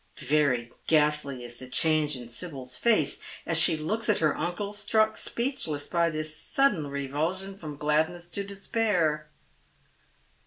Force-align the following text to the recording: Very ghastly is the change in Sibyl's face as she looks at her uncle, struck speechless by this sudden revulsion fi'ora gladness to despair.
Very 0.17 0.73
ghastly 0.87 1.43
is 1.43 1.57
the 1.57 1.67
change 1.69 2.17
in 2.17 2.27
Sibyl's 2.27 2.75
face 2.75 3.21
as 3.45 3.55
she 3.59 3.77
looks 3.77 4.09
at 4.09 4.17
her 4.17 4.35
uncle, 4.35 4.73
struck 4.73 5.15
speechless 5.15 5.85
by 5.85 6.09
this 6.09 6.35
sudden 6.35 6.87
revulsion 6.87 7.55
fi'ora 7.55 7.77
gladness 7.77 8.27
to 8.29 8.43
despair. 8.43 9.27